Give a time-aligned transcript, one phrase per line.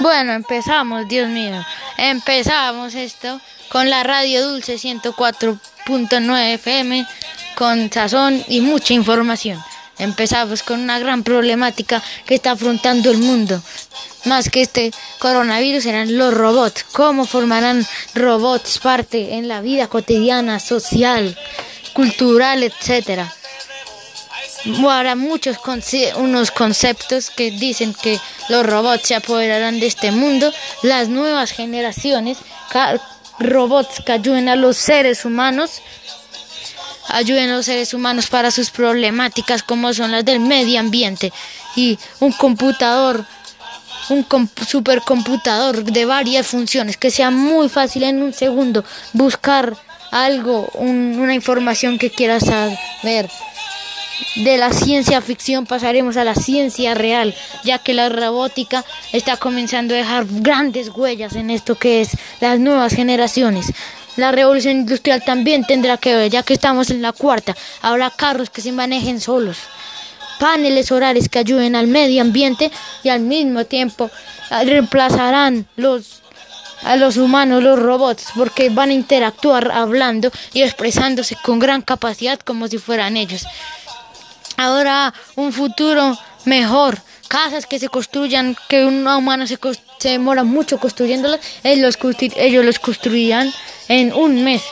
[0.00, 1.64] Bueno, empezamos, Dios mío.
[1.96, 3.40] Empezamos esto
[3.70, 7.06] con la radio Dulce 104.9 FM,
[7.56, 9.62] con sazón y mucha información.
[9.98, 13.62] Empezamos con una gran problemática que está afrontando el mundo.
[14.26, 16.84] Más que este coronavirus serán los robots.
[16.92, 21.38] ¿Cómo formarán robots parte en la vida cotidiana, social,
[21.94, 23.32] cultural, etcétera?
[24.88, 25.58] Habrá muchos
[26.16, 30.52] unos conceptos que dicen que los robots se apoderarán de este mundo,
[30.82, 32.38] las nuevas generaciones,
[33.38, 35.82] robots que ayuden a los seres humanos,
[37.08, 41.32] ayuden a los seres humanos para sus problemáticas como son las del medio ambiente.
[41.76, 43.24] Y un computador
[44.08, 44.24] un
[44.68, 49.76] supercomputador de varias funciones que sea muy fácil en un segundo buscar
[50.12, 53.28] algo, una información que quieras saber
[54.36, 59.94] de la ciencia ficción pasaremos a la ciencia real, ya que la robótica está comenzando
[59.94, 63.72] a dejar grandes huellas en esto que es las nuevas generaciones.
[64.16, 67.54] La revolución industrial también tendrá que ver, ya que estamos en la cuarta.
[67.82, 69.58] Habrá carros que se manejen solos,
[70.40, 72.70] paneles solares que ayuden al medio ambiente
[73.02, 74.10] y al mismo tiempo
[74.50, 76.22] reemplazarán los
[76.82, 82.38] a los humanos, los robots, porque van a interactuar hablando y expresándose con gran capacidad
[82.38, 83.46] como si fueran ellos
[84.56, 89.58] ahora un futuro mejor, casas que se construyan, que un humano se,
[89.98, 91.96] se demora mucho construyéndolas, ellos,
[92.64, 93.52] los construirán
[93.88, 94.62] en un mes.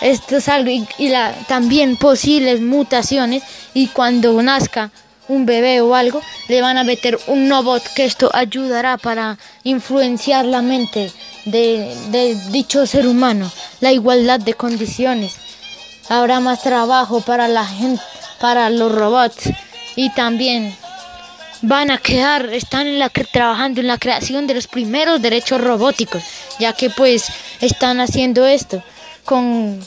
[0.00, 3.42] Esto es algo y, la, también posibles mutaciones
[3.72, 4.90] y cuando nazca
[5.28, 10.44] un bebé o algo, le van a meter un robot que esto ayudará para influenciar
[10.44, 11.10] la mente
[11.46, 15.34] de, de dicho ser humano, la igualdad de condiciones.
[16.08, 18.02] Habrá más trabajo para la gente
[18.40, 19.50] para los robots
[19.96, 20.74] y también
[21.62, 26.22] van a quedar, están en la, trabajando en la creación de los primeros derechos robóticos,
[26.58, 27.28] ya que pues
[27.60, 28.82] están haciendo esto,
[29.24, 29.80] con,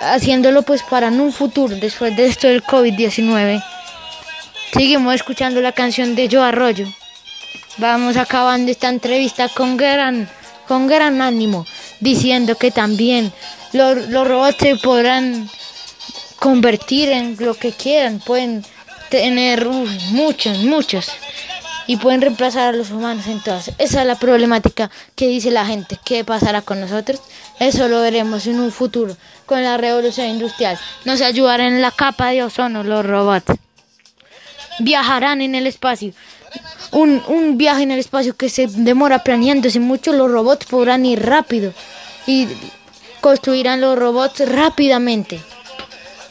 [0.00, 3.62] haciéndolo pues para un futuro, después de esto del COVID-19.
[4.72, 6.86] Seguimos escuchando la canción de Joe Arroyo.
[7.78, 10.28] Vamos acabando esta entrevista con gran,
[10.66, 11.66] con gran ánimo,
[12.00, 13.32] diciendo que también
[13.72, 15.48] los, los robots se podrán
[16.42, 18.64] convertir en lo que quieran, pueden
[19.10, 19.64] tener
[20.10, 21.08] muchos, muchos,
[21.86, 23.68] y pueden reemplazar a los humanos en todas.
[23.78, 26.00] Esa es la problemática que dice la gente.
[26.04, 27.20] ¿Qué pasará con nosotros?
[27.60, 29.16] Eso lo veremos en un futuro
[29.46, 30.76] con la revolución industrial.
[31.04, 33.54] Nos ayudarán en la capa de ozono los robots.
[34.80, 36.12] Viajarán en el espacio.
[36.90, 41.24] Un, un viaje en el espacio que se demora planeándose mucho, los robots podrán ir
[41.24, 41.72] rápido
[42.26, 42.48] y
[43.20, 45.40] construirán los robots rápidamente.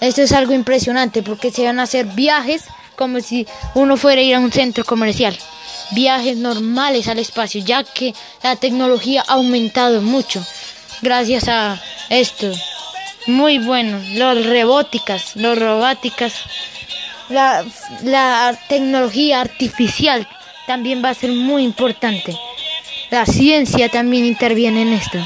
[0.00, 2.64] Esto es algo impresionante porque se van a hacer viajes
[2.96, 5.36] como si uno fuera a ir a un centro comercial.
[5.92, 10.44] Viajes normales al espacio, ya que la tecnología ha aumentado mucho
[11.02, 12.50] gracias a esto.
[13.26, 16.32] Muy bueno, los robóticas, los robóticas,
[17.28, 17.64] la,
[18.02, 20.26] la tecnología artificial
[20.66, 22.36] también va a ser muy importante.
[23.10, 25.18] La ciencia también interviene en esto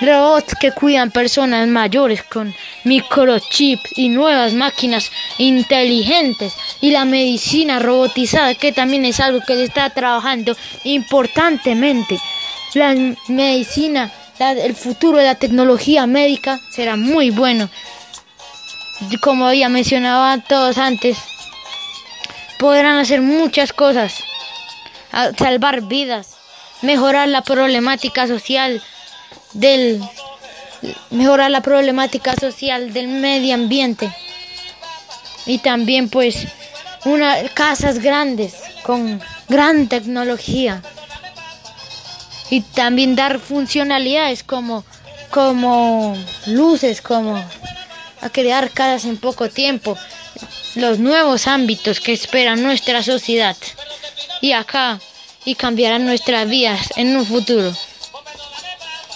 [0.00, 2.54] robots que cuidan personas mayores con
[2.84, 9.64] microchips y nuevas máquinas inteligentes y la medicina robotizada que también es algo que se
[9.64, 12.18] está trabajando importantemente.
[12.74, 12.94] La
[13.28, 17.68] medicina, el futuro de la tecnología médica será muy bueno.
[19.20, 21.18] Como había mencionado todos antes,
[22.58, 24.24] podrán hacer muchas cosas,
[25.38, 26.36] salvar vidas,
[26.82, 28.82] mejorar la problemática social,
[29.54, 30.02] del
[31.10, 34.10] mejorar la problemática social del medio ambiente.
[35.46, 36.46] Y también pues
[37.04, 40.82] unas casas grandes con gran tecnología.
[42.50, 44.84] Y también dar funcionalidades como
[45.30, 47.36] como luces como
[48.20, 49.98] a crear casas en poco tiempo.
[50.76, 53.56] Los nuevos ámbitos que espera nuestra sociedad.
[54.40, 55.00] Y acá
[55.44, 57.72] y cambiarán nuestras vidas en un futuro.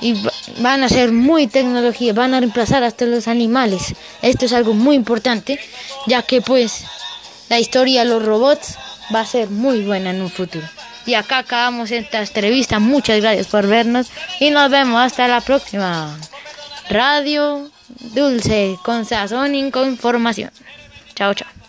[0.00, 0.14] Y
[0.58, 3.94] van a ser muy tecnología, van a reemplazar hasta los animales.
[4.22, 5.58] Esto es algo muy importante,
[6.06, 6.84] ya que pues
[7.48, 8.76] la historia de los robots
[9.14, 10.66] va a ser muy buena en un futuro.
[11.04, 12.78] Y acá acabamos esta entrevista.
[12.78, 14.10] Muchas gracias por vernos
[14.40, 16.16] y nos vemos hasta la próxima.
[16.88, 17.70] Radio
[18.14, 20.50] Dulce con sazón y con información.
[21.14, 21.61] Chao, chao.